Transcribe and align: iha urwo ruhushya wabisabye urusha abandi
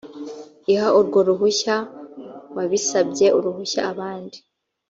iha 0.71 0.87
urwo 0.99 1.19
ruhushya 1.27 1.75
wabisabye 2.55 3.27
urusha 3.37 3.79
abandi 3.91 4.37